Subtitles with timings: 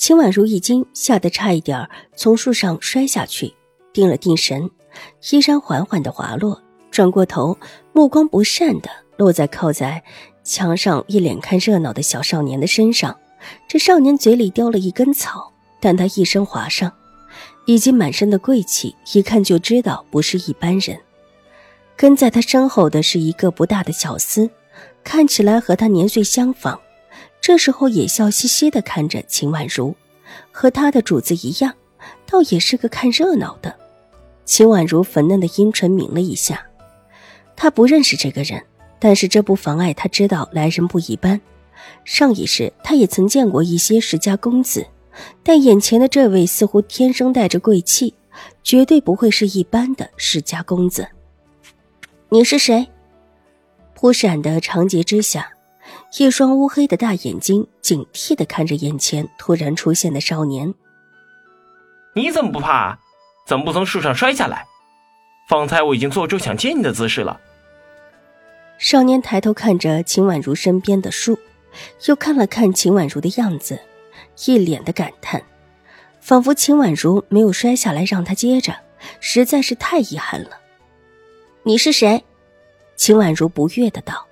[0.00, 3.52] 秦婉如一惊，吓得差一点从树上摔下去，
[3.92, 4.70] 定了定神，
[5.30, 7.58] 衣衫缓缓的滑落，转过头，
[7.92, 10.02] 目光不善的落在靠在
[10.42, 13.14] 墙上一脸看热闹的小少年的身上。
[13.68, 15.52] 这少年嘴里叼了一根草，
[15.82, 16.90] 但他一身华裳，
[17.66, 20.98] 以及满身的贵气，一看就知道不是一般人。
[21.94, 24.48] 跟在他身后的是一个不大的小厮，
[25.04, 26.80] 看起来和他年岁相仿。
[27.40, 29.94] 这时候也笑嘻嘻的看着秦婉如，
[30.52, 31.74] 和他的主子一样，
[32.26, 33.74] 倒也是个看热闹的。
[34.44, 36.66] 秦婉如粉嫩的阴唇抿了一下，
[37.56, 38.62] 他不认识这个人，
[38.98, 41.40] 但是这不妨碍他知道来人不一般。
[42.04, 44.86] 上一世他也曾见过一些世家公子，
[45.42, 48.12] 但眼前的这位似乎天生带着贵气，
[48.62, 51.08] 绝对不会是一般的世家公子。
[52.28, 52.86] 你是谁？
[53.94, 55.50] 扑闪的长睫之下。
[56.18, 60.74] 一双乌黑的大眼睛警惕的看着眼前突然出现的少年。
[62.14, 62.98] 你怎么不怕？
[63.46, 64.66] 怎么不从树上摔下来？
[65.48, 67.40] 方才我已经做出想见你的姿势了。
[68.78, 71.38] 少年抬头看着秦婉如身边的树，
[72.06, 73.78] 又看了看秦婉如的样子，
[74.46, 75.42] 一脸的感叹，
[76.20, 78.74] 仿佛秦婉如没有摔下来让他接着，
[79.20, 80.58] 实在是太遗憾了。
[81.62, 82.24] 你是谁？
[82.96, 84.26] 秦婉如不悦的道。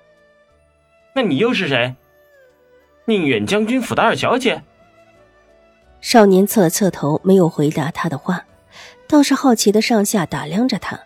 [1.21, 1.93] 那你又是谁？
[3.03, 4.63] 宁远将军府的二小姐。
[5.99, 8.45] 少年侧了侧头，没有回答他的话，
[9.05, 10.97] 倒是好奇的上下打量着他。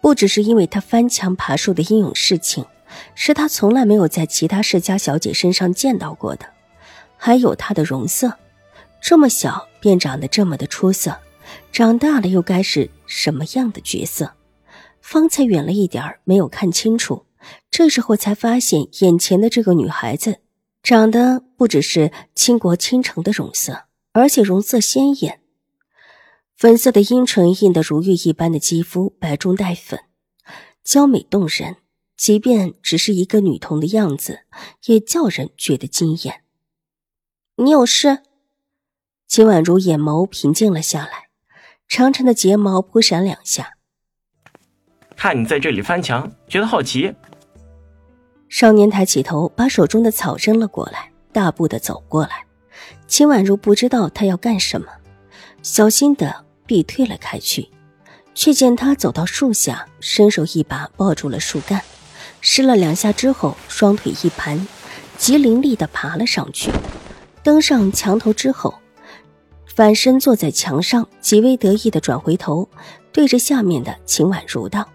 [0.00, 2.64] 不只是因为他翻墙爬树的英勇事情，
[3.14, 6.46] 是他从来没有在其他世家小姐身上见到过的，
[7.18, 8.32] 还有她的容色，
[8.98, 11.18] 这么小便长得这么的出色，
[11.70, 14.32] 长大了又该是什么样的角色？
[15.02, 17.26] 方才远了一点没有看清楚。
[17.70, 20.40] 这时候才发现，眼前的这个女孩子
[20.82, 25.40] 长得不只是倾国倾城的容色，而且容色鲜艳，
[26.56, 30.00] 粉色的阴唇映得如玉一般的肌肤，白中带粉，
[30.82, 31.76] 娇美动人。
[32.16, 34.44] 即便只是一个女童的样子，
[34.86, 36.42] 也叫人觉得惊艳。
[37.56, 38.20] 你有事？
[39.26, 41.28] 秦婉如眼眸平静了下来，
[41.88, 43.78] 长长的睫毛扑闪两下。
[45.16, 47.12] 看你在这里翻墙，觉得好奇。
[48.54, 52.46] 少年抬起头，把手中的草扔了过来，大步的走过来。
[53.08, 54.86] 秦婉如不知道他要干什么，
[55.64, 57.68] 小心的避退了开去，
[58.32, 61.82] 却见他走到树下，伸手一把抱住了树干，
[62.40, 64.64] 试了两下之后，双腿一盘，
[65.18, 66.70] 极凌厉的爬了上去。
[67.42, 68.72] 登上墙头之后，
[69.66, 72.68] 反身坐在墙上，极为得意的转回头，
[73.10, 74.88] 对着下面的秦婉如道：“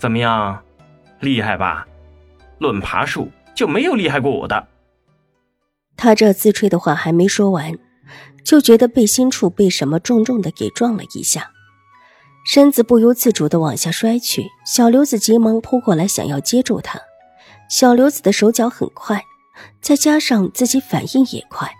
[0.00, 0.58] 怎么样，
[1.20, 1.86] 厉害吧？”
[2.62, 4.68] 论爬树，就没有厉害过我的。
[5.96, 7.76] 他这自吹的话还没说完，
[8.42, 11.50] 就觉得背心处被什么重重的给撞了一下，
[12.46, 14.46] 身子不由自主的往下摔去。
[14.64, 17.00] 小刘子急忙扑过来想要接住他，
[17.68, 19.22] 小刘子的手脚很快，
[19.80, 21.70] 再加上自己反应也快，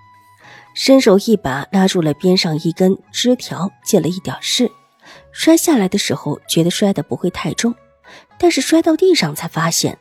[0.75, 4.71] 伸手一把拉住了边上一根枝条，借了一点势。
[5.33, 7.75] 摔下来的时候觉得摔的不会太重，
[8.39, 9.99] 但是摔到地上才发现。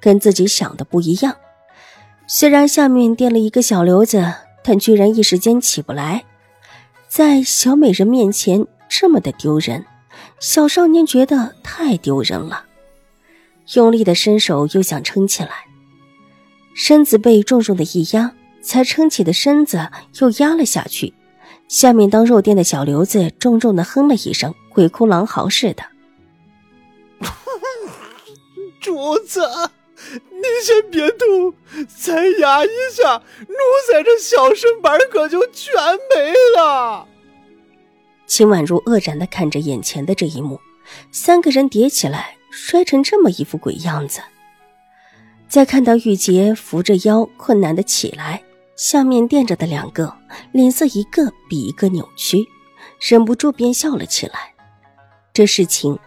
[0.00, 1.36] 跟自己想的不一样，
[2.26, 6.24] 虽然下面垫了一个小瘤子，但居然一时间起不来，
[7.08, 9.84] 在小美人面前这么的丢人，
[10.40, 12.64] 小少年觉得太丢人了，
[13.74, 15.50] 用力的伸手又想撑起来，
[16.74, 19.88] 身子被重重的一压，才撑起的身子
[20.20, 21.14] 又压了下去，
[21.68, 25.84] 下面当肉垫的小瘤子重重的哼了一声，鬼哭狼嚎似的，
[28.80, 29.40] 主子。
[30.12, 31.54] 你先别动，
[31.88, 33.56] 再压一下，奴
[33.90, 35.72] 才这小身板可就全
[36.14, 37.08] 没了。
[38.26, 40.60] 秦婉如愕然的看着眼前的这一幕，
[41.12, 44.20] 三个人叠起来摔成这么一副鬼样子。
[45.48, 48.42] 再看到玉洁扶着腰困难的起来，
[48.74, 50.12] 下面垫着的两个
[50.52, 52.44] 脸色一个比一个扭曲，
[53.00, 54.54] 忍不住便笑了起来。
[55.32, 55.98] 这事情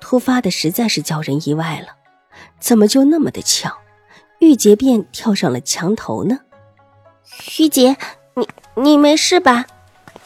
[0.00, 1.97] 突发的实在是叫人意外了。
[2.60, 3.72] 怎么就那么的巧，
[4.40, 6.40] 玉洁便跳上了墙头呢？
[7.58, 7.96] 玉洁，
[8.34, 8.48] 你
[8.82, 9.66] 你没事吧？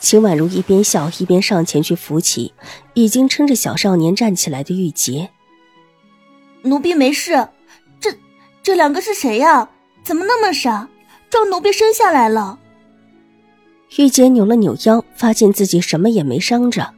[0.00, 2.52] 秦婉如一边笑一边上前去扶起
[2.94, 5.30] 已经撑着小少年站起来的玉洁。
[6.62, 7.48] 奴婢没事，
[8.00, 8.12] 这
[8.62, 9.68] 这两个是谁呀？
[10.02, 10.88] 怎么那么傻，
[11.30, 12.58] 撞奴婢生下来了？
[13.98, 16.94] 玉洁扭了扭腰，发现自己什么也没伤着，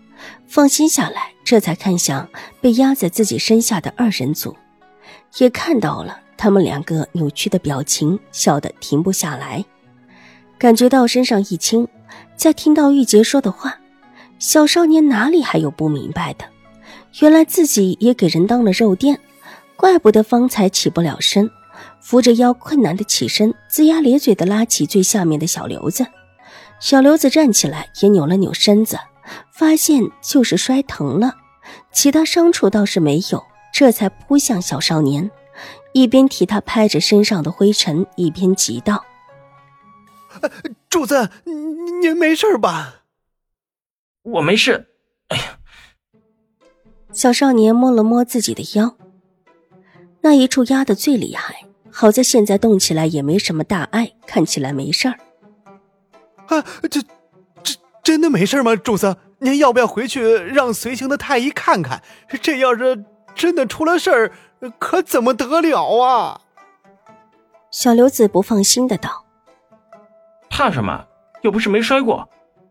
[0.47, 2.29] 放心下来，这才看向
[2.61, 4.57] 被压在自己身下的二人组，
[5.39, 9.65] 也看到了他们两个扭曲的表情，笑得停不下来。
[10.59, 11.87] 感觉到身上一轻，
[12.37, 13.79] 再听到玉洁说的话，
[14.39, 16.45] 小少年哪里还有不明白的？
[17.21, 19.19] 原来自己也给人当了肉垫，
[19.77, 21.51] 怪不得方才起不了身，
[22.01, 26.07] 扶着腰困难的起身，龇牙咧嘴的拉起最下面的小刘子。
[26.81, 28.99] 小刘子站起来，也扭了扭身子，
[29.53, 31.35] 发现就是摔疼了，
[31.93, 33.43] 其他伤处倒是没有，
[33.75, 35.33] 这才扑向小少年，
[35.93, 39.05] 一边替他拍着身上的灰尘，一边急道
[40.89, 41.29] ：“主子，
[42.01, 43.03] 您没事吧
[44.23, 44.87] ？”“我没事。”
[45.27, 45.59] 哎呀！
[47.13, 48.97] 小少年摸了摸自己的腰，
[50.21, 55.19] 那一处压得最厉害，好在现在动起来也没什么大碍，看起来没事儿。
[56.47, 57.03] 啊，这
[57.65, 57.75] 这
[58.05, 58.77] 真的没事吗？
[58.77, 62.01] 主子，您要不要回去让随行的太医看看？
[62.41, 64.33] 这要是真的出了事儿，
[64.79, 66.41] 可怎么得了啊？
[67.71, 69.25] 小刘子不放心的道
[70.49, 71.05] ：“怕什么？
[71.43, 72.29] 又不是没摔过，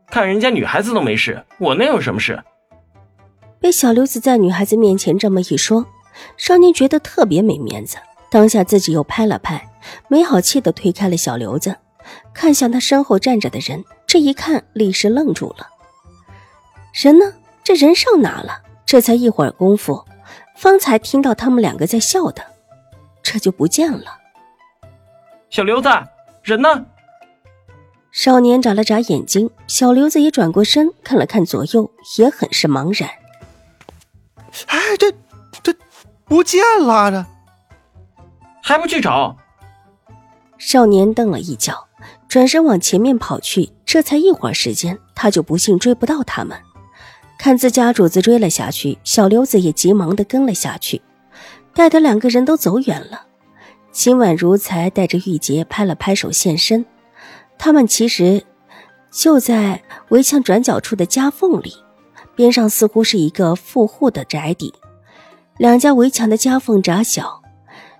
[0.08, 2.42] 看人家女孩子都没事，我能有什么事？”
[3.60, 5.86] 被小刘子在女孩子面前这么一说，
[6.38, 7.98] 少年觉得特别没面子，
[8.30, 9.70] 当下自己又拍了拍，
[10.08, 11.76] 没好气的推开了小刘子。
[12.34, 15.68] 看向他身后站着的人，这一看，立时愣住了。
[16.94, 17.34] 人呢？
[17.64, 18.62] 这人上哪了？
[18.86, 20.04] 这才一会儿功夫，
[20.56, 22.44] 方才听到他们两个在笑的，
[23.22, 24.20] 这就不见了。
[25.50, 25.90] 小刘子，
[26.44, 26.86] 人呢？
[28.12, 33.10] 少年眨了眨眼睛，小刘子也转过身看了看左右，也很是茫然。
[34.68, 35.12] 哎，这
[35.64, 35.76] 这
[36.26, 37.26] 不见了，这
[38.62, 39.36] 还不去找？
[40.58, 41.88] 少年瞪了一脚。
[42.28, 46.60] 转身往前面跑去，这才一会儿时间，他就不幸追不到他们。
[47.44, 51.02] 看自家主子追了下去，小刘子也急忙的跟了下去。
[51.74, 53.26] 待得两个人都走远了，
[53.92, 56.86] 秦婉如才带着玉洁拍了拍手现身。
[57.58, 58.46] 他们其实
[59.12, 61.74] 就在围墙转角处的夹缝里，
[62.34, 64.74] 边上似乎是一个富户的宅邸。
[65.58, 67.42] 两家围墙的夹缝窄小，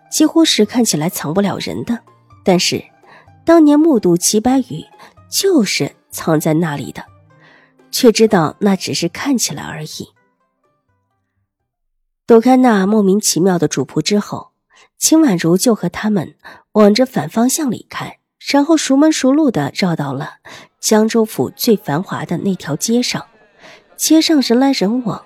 [0.10, 2.00] 几乎是看起来藏不了人的，
[2.46, 2.82] 但是。
[3.44, 4.86] 当年目睹齐白羽
[5.30, 7.04] 就是藏在那里的，
[7.94, 10.10] 却知道那只是看起来而已。
[12.26, 14.52] 躲开那莫名其妙的主仆之后，
[14.98, 16.36] 秦婉如就和他们
[16.74, 20.38] 往着反方向离开，然后熟门熟路的绕到了
[20.80, 23.28] 江州府最繁华的那条街上。
[23.96, 25.24] 街上人来人往，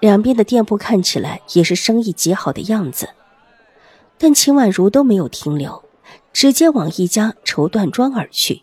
[0.00, 3.08] 两边的店铺看起来也是生意极好的样子，
[4.18, 5.82] 但秦婉如都没有停留。
[6.32, 8.62] 直接往一家绸缎庄而去。